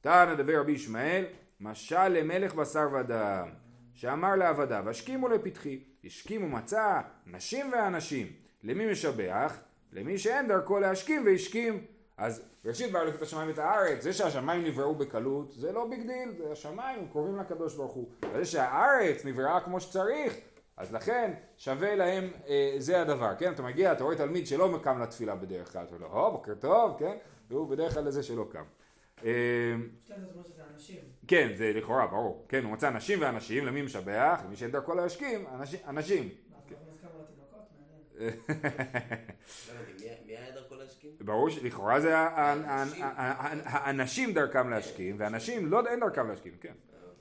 [0.02, 1.26] תנא דבי רבי ישמעאל,
[1.60, 3.50] משל למלך בשר ודם,
[3.94, 8.28] שאמר לעבדיו, השכימו לפתחי, השכימו ומצא נשים ואנשים.
[8.64, 9.58] למי משבח?
[9.94, 11.86] למי שאין דרכו להשכים והשכים.
[12.18, 16.32] אז ראשית ברא את השמיים ואת הארץ, זה שהשמיים נבראו בקלות, זה לא big deal,
[16.38, 18.10] זה השמיים, קרובים לקדוש ברוך הוא.
[18.38, 20.34] זה שהארץ נבראה כמו שצריך,
[20.80, 23.52] אז לכן שווה להם, אה, זה הדבר, כן?
[23.54, 26.96] אתה מגיע, אתה רואה תלמיד שלא קם לתפילה בדרך כלל, אתה אומר לו, בוקר טוב,
[27.00, 27.18] כן?
[27.50, 28.64] והוא בדרך כלל לזה שלא קם.
[29.26, 29.32] אה,
[30.74, 31.00] אנשים.
[31.28, 32.46] כן, זה לכאורה, ברור.
[32.50, 34.42] כן, הוא מצא נשים ואנשים, למי משבח?
[34.46, 35.80] למי שאין דרכו להשכים, אנשים.
[35.88, 36.30] אנשים.
[36.52, 36.76] אנחנו
[38.22, 38.22] לא.
[41.20, 41.26] לא?
[41.26, 42.18] ברור שלכאורה זה
[43.66, 46.74] האנשים דרכם להשכים, ואנשים לא אין דרכם להשכים, כן.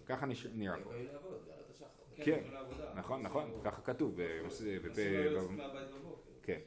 [0.06, 0.88] ככה נש- נראה הם פה.
[0.90, 1.86] יכולים לעבוד, זה עלות השחר.
[2.22, 2.84] כן, לעבודה.
[2.96, 4.20] נכון, נכון, ככה כתוב.
[4.20, 6.30] לצאת מהבית בבוקר.
[6.42, 6.58] כן.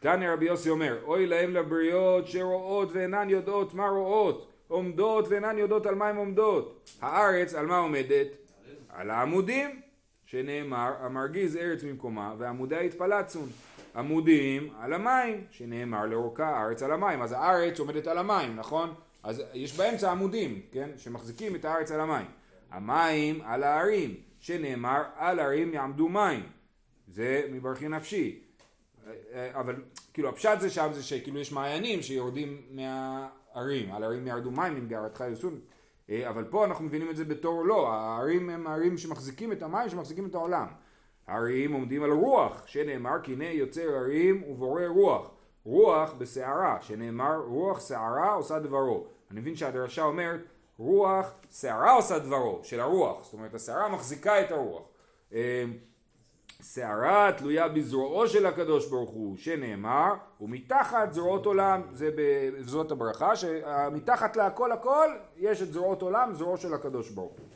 [0.00, 5.86] תניא רבי יוסי אומר, אוי להם לבריות שרואות ואינן יודעות מה רואות, עומדות ואינן יודעות
[5.86, 6.90] על מה הן עומדות.
[7.00, 8.26] הארץ על מה עומדת?
[8.88, 9.80] על העמודים,
[10.26, 13.48] שנאמר, המרגיז ארץ ממקומה ועמודיה יתפלצון.
[13.96, 17.22] עמודים על המים, שנאמר לאורכה הארץ על המים.
[17.22, 18.94] אז הארץ עומדת על המים, נכון?
[19.22, 20.90] אז יש באמצע עמודים, כן?
[20.96, 22.26] שמחזיקים את הארץ על המים.
[22.70, 26.42] המים על ההרים, שנאמר על הרים יעמדו מים.
[27.08, 28.40] זה מברכי נפשי.
[29.34, 29.74] אבל
[30.12, 34.88] כאילו הפשט זה שם זה שכאילו יש מעיינים שיורדים מהערים, על הערים ירדו מים עם
[34.88, 35.60] גערתך יוסון,
[36.10, 39.88] אה, אבל פה אנחנו מבינים את זה בתור לא, הערים הם הערים שמחזיקים את המים,
[39.88, 40.66] שמחזיקים את העולם.
[41.26, 45.30] הערים עומדים על רוח, שנאמר כי הנה יוצר ערים ובורא רוח.
[45.64, 49.06] רוח בסערה, שנאמר רוח שערה עושה דברו.
[49.30, 50.40] אני מבין שהדרשה אומרת
[50.78, 54.82] רוח שערה עושה דברו, של הרוח, זאת אומרת הסערה מחזיקה את הרוח.
[55.32, 55.64] אה,
[56.62, 64.36] שערה תלויה בזרועו של הקדוש ברוך הוא, שנאמר, ומתחת זרועות עולם, זה בזאת הברכה, שמתחת
[64.36, 67.46] להכל הכל יש את זרועות עולם, זרועו של הקדוש ברוך הוא.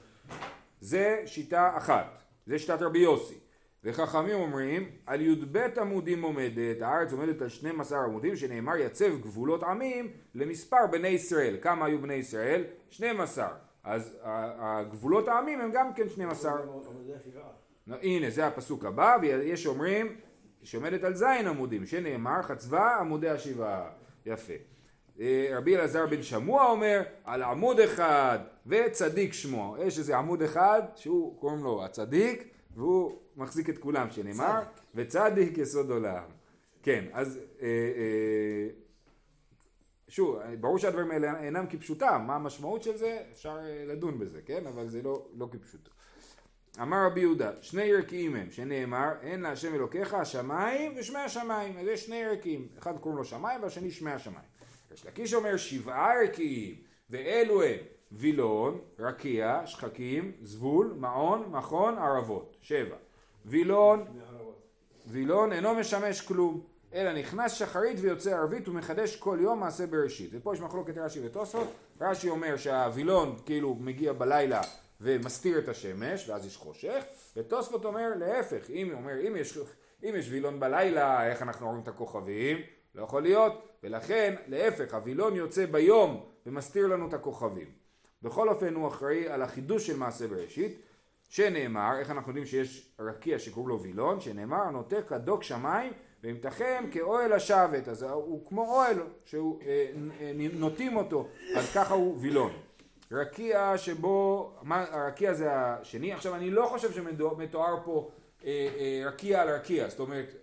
[0.81, 3.39] זה שיטה אחת, זה שיטת רבי יוסי.
[3.85, 10.11] וחכמים אומרים, על י"ב עמודים עומדת, הארץ עומדת על 12 עמודים, שנאמר יצב גבולות עמים
[10.35, 11.57] למספר בני ישראל.
[11.63, 12.65] כמה היו בני ישראל?
[12.91, 13.49] 12.
[13.85, 14.17] אז
[14.59, 16.53] הגבולות העמים הם גם כן 12.
[16.53, 17.49] עמודי שבעה.
[17.87, 20.17] נו, הנה זה הפסוק הבא ויש אומרים
[20.63, 23.91] שעומדת על זין עמודים שנאמר חצבה עמודי השבעה
[24.27, 24.53] יפה
[25.21, 30.83] אה, רבי אלעזר בן שמוע אומר על עמוד אחד וצדיק שמו יש איזה עמוד אחד
[30.97, 34.61] שהוא קוראים לו הצדיק והוא מחזיק את כולם שנאמר
[34.95, 36.25] וצדיק יסוד עולם.
[36.83, 38.69] כן אז אה, אה,
[40.09, 43.23] שוב ברור שהדברים האלה אינם כפשוטם מה המשמעות של זה?
[43.33, 44.67] אפשר אה, לדון בזה כן?
[44.67, 45.91] אבל זה לא, לא כפשוטו.
[46.81, 51.79] אמר רבי יהודה, שני ערכיים הם, שנאמר, אין להשם אלוקיך השמיים ושמי השמיים.
[51.79, 54.47] אז יש שני ערכיים, אחד קוראים לו שמיים והשני שמי השמיים.
[54.95, 56.75] יש לקיש אומר שבעה ערכיים,
[57.11, 57.79] ואלו הם
[58.13, 62.57] וילון, רקיע, שחקים, זבול, מעון, מכון, ערבות.
[62.61, 62.97] שבע.
[63.47, 64.05] וילון,
[65.07, 66.61] וילון אינו משמש כלום,
[66.95, 70.31] אלא נכנס שחרית ויוצא ערבית ומחדש כל יום מעשה בראשית.
[70.33, 71.69] ופה יש מחלוקת רש"י ותוספות,
[72.01, 74.61] רש"י אומר שהווילון כאילו מגיע בלילה
[75.01, 77.05] ומסתיר את השמש ואז יש חושך,
[77.37, 79.59] ותוספות אומר להפך, אם אומר אם יש,
[80.05, 82.59] אם יש וילון בלילה איך אנחנו רואים את הכוכבים?
[82.95, 87.82] לא יכול להיות, ולכן להפך הווילון יוצא ביום ומסתיר לנו את הכוכבים.
[88.23, 90.81] בכל אופן הוא אחראי על החידוש של מעשה בראשית
[91.29, 97.33] שנאמר, איך אנחנו יודעים שיש רקיע שקוראים לו וילון, שנאמר הנוטה כדוק שמיים וימתחם כאוהל
[97.33, 99.87] השבת, אז הוא כמו אוהל שהוא אה,
[100.21, 102.53] אה, אותו, אז ככה הוא וילון.
[103.13, 108.11] רקיע שבו, מה, הרקיע זה השני, עכשיו אני לא חושב שמתואר פה
[108.45, 110.35] אה, אה, רקיע על רקיע, זאת אומרת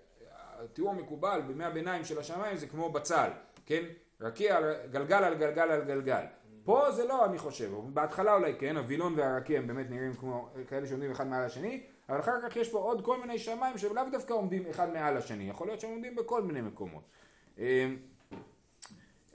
[0.59, 3.29] התיאור המקובל בימי הביניים של השמיים זה כמו בצל,
[3.65, 3.83] כן?
[4.21, 4.59] רקיע
[4.91, 6.23] גלגל על גלגל על גלגל.
[6.69, 10.87] פה זה לא אני חושב, בהתחלה אולי כן, הווילון והרקיע הם באמת נראים כמו כאלה
[10.87, 14.33] שעומדים אחד מעל השני, אבל אחר כך יש פה עוד כל מיני שמיים שלאו דווקא
[14.33, 17.03] עומדים אחד מעל השני, יכול להיות שהם עומדים בכל מיני מקומות.
[17.59, 17.89] אה,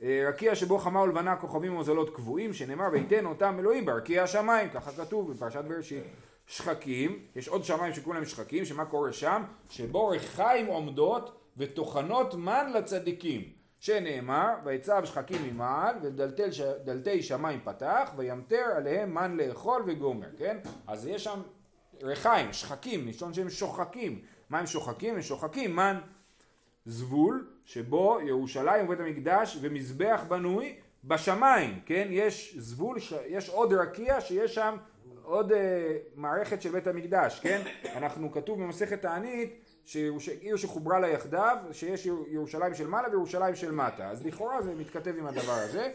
[0.02, 4.92] אה, רקיע שבו חמה ולבנה כוכבים ומזלות קבועים, שנאמר ויתן אותם אלוהים ברקיע השמיים, ככה
[4.92, 6.04] כתוב בפרשת בראשית.
[6.46, 9.42] שחקים, יש עוד שמיים שקוראים להם שחקים, שמה קורה שם?
[9.70, 19.14] שבו ריחיים עומדות וטוחנות מן לצדיקים, שנאמר ויצב שחקים ממעל ודלתי שמיים פתח וימטר עליהם
[19.14, 20.56] מן לאכול וגומר, כן?
[20.86, 21.42] אז יש שם
[22.02, 24.20] ריחיים, שחקים, מלשון שהם שוחקים,
[24.50, 25.14] מה הם שוחקים?
[25.14, 25.98] הם שוחקים מן
[26.86, 32.08] זבול שבו ירושלים ובית המקדש ומזבח בנוי בשמיים, כן?
[32.10, 34.76] יש זבול, יש עוד רקיע שיש שם
[35.22, 37.62] עוד אה, מערכת של בית המקדש, כן?
[37.96, 43.70] אנחנו, כתוב במסכת תענית שעיר שחוברה לה יחדיו, שיש יר- ירושלים של מעלה וירושלים של
[43.72, 44.10] מטה.
[44.10, 45.92] אז לכאורה זה מתכתב עם הדבר הזה.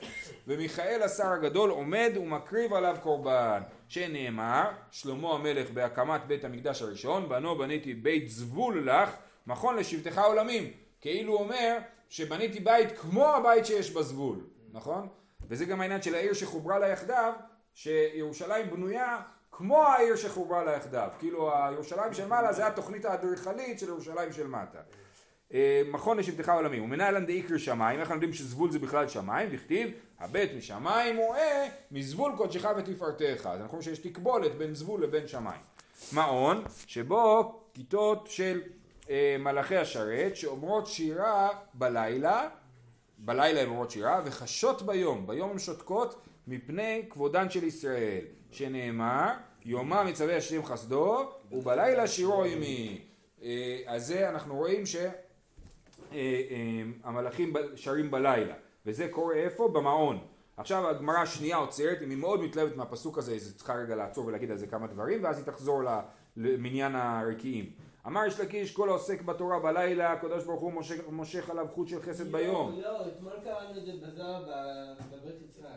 [0.48, 3.62] ומיכאל השר הגדול עומד ומקריב עליו קורבן.
[3.88, 9.10] שנאמר, שלמה המלך בהקמת בית המקדש הראשון, בנו בניתי בית זבול לך,
[9.48, 10.72] מכון לשבטך עולמים.
[11.02, 11.78] כאילו אומר
[12.10, 14.38] שבניתי בית כמו הבית שיש בזבול,
[14.72, 15.08] נכון?
[15.50, 17.34] וזה גם העניין של העיר שחוברה לה יחדיו,
[17.74, 19.18] שירושלים בנויה
[19.60, 21.10] כמו העיר שחוברה לה יחדיו.
[21.20, 24.80] כאילו הירושלים של מעלה זה התוכנית האדריכלית של ירושלים של מטה.
[25.54, 29.92] אה, מכון לשבטך עולמי, ומנהלן דאיקר שמיים, איך אנחנו יודעים שזבול זה בכלל שמיים, דכתיב,
[30.20, 35.62] הבט משמיים רואה מזבול קודשך ותפארתך, אז אנחנו רואים שיש תקבולת בין זבול לבין שמיים.
[36.12, 38.62] מעון, שבו כיתות של
[39.10, 42.50] אה, מלאכי השרת, שאומרות שירה בלילה,
[43.18, 49.34] בלילה הן אומרות שירה, וחשות ביום, ביום הן שותקות מפני כבודן של ישראל, שנאמר,
[49.66, 53.02] יומם מצווה השם חסדו, ובלילה שירו עמי.
[53.44, 54.96] אה, אז זה אנחנו רואים ש...
[54.96, 55.12] אה,
[56.14, 57.32] אה,
[57.76, 58.54] שרים בלילה,
[58.86, 59.68] וזה קורה איפה?
[59.68, 60.20] במעון.
[60.58, 64.26] עכשיו הגמרא השנייה עוצרת, אם היא מאוד מתלהבת מהפסוק הזה, אז היא צריכה רגע לעצור
[64.26, 65.82] ולהגיד על זה כמה דברים, ואז היא תחזור
[66.38, 67.72] למניין הרקיעים.
[68.08, 72.02] אמר יש לקיש כל העוסק בתורה בלילה, הקדוש ברוך הוא מושך, מושך עליו חוט של
[72.02, 72.80] חסד ביום.
[72.82, 74.44] לא, אתמול קראנו את זה בזוהר
[75.12, 75.68] בבית יצחק.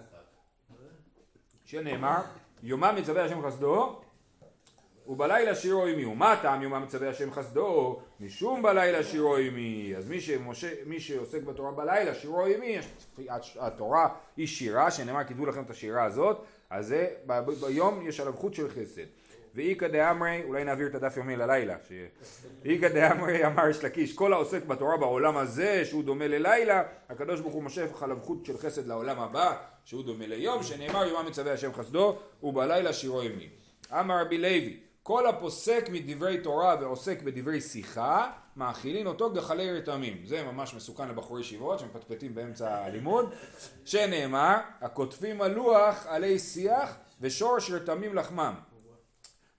[1.65, 2.21] שנאמר,
[2.63, 4.01] יומם מצווה השם חסדו,
[5.07, 6.05] ובלילה שירו עמי.
[6.05, 8.01] ומה טעם יומם מצווה השם חסדו?
[8.21, 9.95] משום בלילה שירו עמי.
[9.97, 12.79] אז מי, שמשה, מי שעוסק בתורה בלילה, שירו עמי,
[13.61, 17.09] התורה היא שירה, שנאמר, תדעו לכם את השירה הזאת, אז זה,
[17.61, 19.07] ביום יש עליו חוט של חסד.
[19.55, 21.93] ואיכא דאמרי, אולי נעביר את הדף יומי ללילה, ש...
[22.65, 27.55] איכא דאמרי אמר יש לקיש, כל העוסק בתורה בעולם הזה, שהוא דומה ללילה, הקדוש ברוך
[27.55, 31.75] הוא מושך עליו חוט של חסד לעולם הבא, שהוא דומה ליום, שנאמר יומם מצווה השם
[31.75, 33.49] חסדו, ובלילה שירו ימי.
[33.93, 40.23] אמר רבי לוי, כל הפוסק מדברי תורה ועוסק בדברי שיחה, מאכילין אותו גחלי רתמים.
[40.27, 43.35] זה ממש מסוכן לבחורי ישיבות שמפטפטים באמצע הלימוד,
[43.85, 48.55] שנאמר, הכותבים הלוח עלי שיח ושורש רתמים לחמם.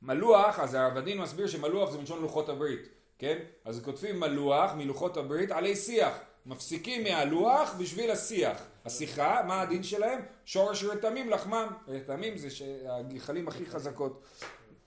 [0.03, 2.87] מלוח, אז העבדין מסביר שמלוח זה מלשון לוחות הברית,
[3.19, 3.37] כן?
[3.65, 6.13] אז כותבים מלוח מלוחות הברית עלי שיח.
[6.45, 8.57] מפסיקים מהלוח בשביל השיח.
[8.85, 10.19] השיחה, מה הדין שלהם?
[10.45, 11.67] שורש רתמים לחמם.
[11.87, 12.47] רתמים זה
[12.89, 14.23] הגחלים הכי חזקות.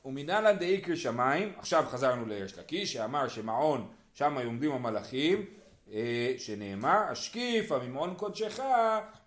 [0.04, 5.44] ומנהלן דאיקר שמיים, עכשיו חזרנו ליש לקיש, שאמר שמעון, שם עומדים המלאכים,
[5.92, 8.60] אה, שנאמר, השקיפה ממעון קודשך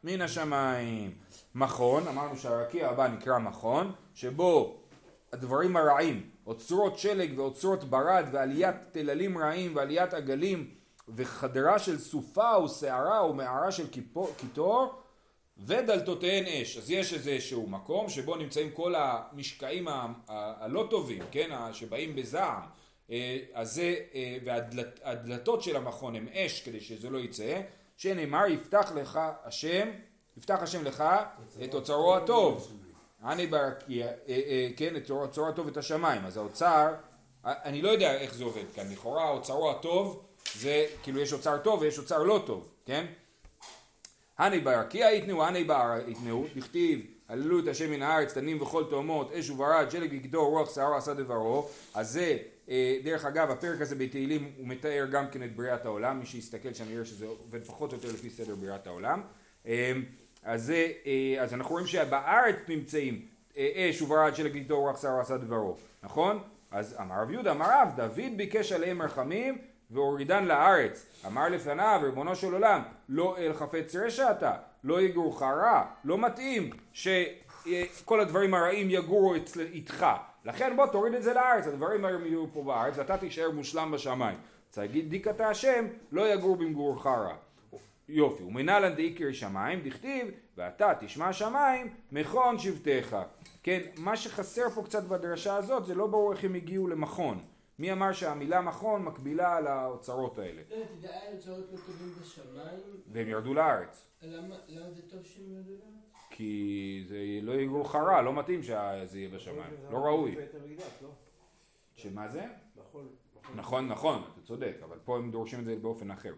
[0.03, 1.11] מן השמיים.
[1.55, 4.78] מכון, אמרנו שהרקיע הבא נקרא מכון, שבו
[5.33, 10.69] הדברים הרעים, אוצרות שלג ואוצרות ברד ועליית תללים רעים ועליית עגלים
[11.15, 14.93] וחדרה של סופה ושערה ומערה של קיפו- קיטור
[15.57, 16.77] ודלתותיהן אש.
[16.77, 19.87] אז יש איזשהו מקום שבו נמצאים כל המשקעים
[20.27, 22.61] הלא טובים, כן, שבאים בזעם.
[23.11, 27.61] אה, אז זה, אה, והדלתות של המכון הם אש כדי שזה לא יצא,
[27.97, 29.89] שנאמר יפתח לך השם,
[30.37, 31.03] יפתח השם לך
[31.63, 32.78] את אוצרו הטוב.
[33.23, 36.25] אני ברקיע, אה, אה, כן, את אוצרו הטוב את השמיים.
[36.25, 36.93] אז האוצר,
[37.45, 41.57] אה, אני לא יודע איך זה עובד כאן, לכאורה אוצרו הטוב זה, כאילו יש אוצר
[41.57, 43.05] טוב ויש אוצר לא טוב, כן?
[44.37, 49.31] הני ברקיע יתנאו, הני בר יתנאו, דכתיב, הללו את השם מן הארץ, תנים וכל תאומות,
[49.31, 51.69] אש וברד, שלג וגדור, רוח שערו עשה דברו.
[51.93, 52.37] אז זה,
[53.03, 56.91] דרך אגב, הפרק הזה בתהילים הוא מתאר גם כן את בריאת העולם, מי שיסתכל שם
[56.91, 59.21] יראה שזה עובד פחות או יותר לפי סדר בריאת העולם.
[60.43, 60.71] אז,
[61.05, 63.21] אה, אז אנחנו רואים שבארץ נמצאים
[63.57, 66.39] אה, אש וברד, שלג וגדור, רוח שערו עשה דברו, נכון?
[66.71, 69.57] אז אמר רב יהודה, אמר רב, דוד ביקש עליהם רחמים
[69.91, 71.05] והורידן לארץ.
[71.27, 76.69] אמר לפניו, ריבונו של עולם, לא אל חפץ רשע אתה, לא יגורך רע, לא מתאים
[76.93, 80.05] שכל הדברים הרעים יגורו אצל- איתך.
[80.45, 84.37] לכן בוא תוריד את זה לארץ, הדברים הרעים יהיו פה בארץ, ואתה תישאר מושלם בשמיים.
[84.69, 87.35] צדיק אתה השם, לא יגור במגורך רע.
[88.09, 93.15] יופי, ומנהלן דאיקר שמיים, דכתיב, ואתה תשמע שמיים, מכון שבטיך.
[93.63, 97.39] כן, מה שחסר פה קצת בדרשה הזאת, זה לא ברור איך הם הגיעו למכון.
[97.79, 102.79] מי אמר שהמילה מכון מקבילה לאוצרות האלה, לא, אתה יודע, היה אוצרות לא טובים בשמיים.
[103.11, 104.07] והם ירדו לארץ.
[104.21, 106.25] למה למה זה טוב שהם ירדו לארץ?
[106.29, 110.35] כי זה לא יגור לך רע, לא מתאים שזה יהיה בשמיים, לא ראוי.
[111.95, 112.43] שמה זה?
[113.55, 116.33] נכון, נכון, אתה צודק, אבל פה הם דורשים את זה באופן אחר.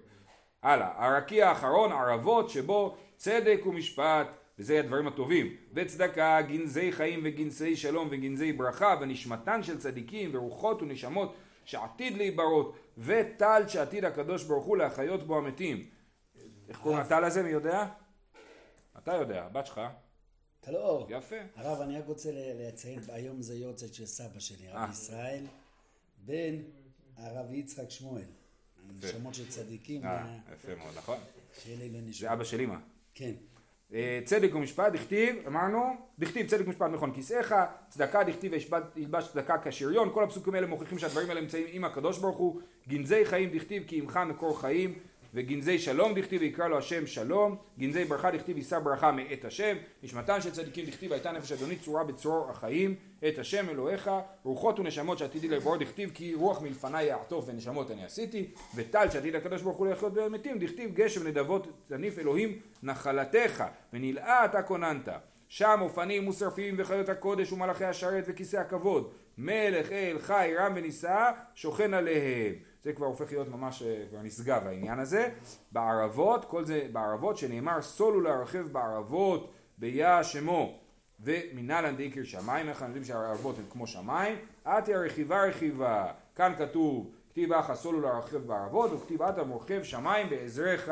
[0.61, 8.07] הלאה, הרקיע האחרון, ערבות שבו צדק ומשפט, וזה הדברים הטובים, וצדקה, גנזי חיים וגנזי שלום
[8.11, 15.23] וגנזי ברכה, ונשמתן של צדיקים ורוחות ונשמות שעתיד להיברות, וטל שעתיד הקדוש ברוך הוא להחיות
[15.23, 15.85] בו המתים.
[16.69, 17.85] איך קוראים לטל הזה, מי יודע?
[18.97, 19.81] אתה יודע, הבת שלך.
[20.61, 21.07] אתה לא...
[21.09, 21.35] יפה.
[21.55, 24.81] הרב, אני רק רוצה לציין, היום זה יורצייט של סבא שלי, אה.
[24.81, 25.45] הרב ישראל,
[26.17, 26.55] בן
[27.17, 28.40] הרב יצחק שמואל.
[29.03, 31.17] נשמות של צדיקים, אה, אה, יפה מאוד, נכון?
[31.67, 32.33] לי זה.
[32.33, 32.75] אבא של אמא.
[33.15, 33.31] כן.
[33.93, 37.55] אה, צדק ומשפט, דכתיב, אמרנו, דכתיב צדק ומשפט נכון כיסאיך,
[37.89, 38.53] צדקה דכתיב
[38.95, 43.25] ילבש צדקה כשריון, כל הפסוקים האלה מוכיחים שהדברים האלה נמצאים עם הקדוש ברוך הוא, גנזי
[43.25, 44.99] חיים דכתיב כי עמך מקור חיים,
[45.33, 50.41] וגנזי שלום דכתיב ויקרא לו השם שלום, גנזי ברכה דכתיב יישא ברכה מאת השם, נשמתם
[50.41, 52.95] של צדיקים דכתיב הייתה נפש אדוני צורה בצרור החיים,
[53.27, 54.11] את השם אלוהיך,
[54.43, 59.61] רוחות ונשמות שעתידי לעבור דכתיב כי רוח מלפניי יעטוף ונשמות אני עשיתי, וטל שעתיד הקדוש
[59.61, 63.63] ברוך הוא לחיות במתים דכתיב גשם נדבות תניף אלוהים נחלתך,
[63.93, 65.09] ונלאה אתה כוננת.
[65.49, 69.11] שם אופנים ושרפים וחיות הקודש ומלאכי השרת וכיסא הכבוד.
[69.37, 72.53] מלך אל חי רם ונישא שוכן עליהם.
[72.83, 75.29] זה כבר הופך להיות ממש, אה, כבר נשגב העניין הזה.
[75.71, 80.77] בערבות, כל זה בערבות שנאמר סולו להרחב בערבות ביה שמו.
[81.19, 84.35] ומנהלן דאיקר שמיים, איך אנחנו יודעים שהערבות הן כמו שמיים?
[84.65, 86.11] עתי הרכיבה רכיבה.
[86.35, 90.89] כאן כתוב כתיב אחא סולו להרחב בערבות וכתיב עתה מורחב שמיים בעזרך.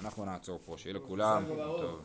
[0.00, 1.44] אנחנו נעצור פה, שיהיה לכולם.
[1.56, 1.98] טוב.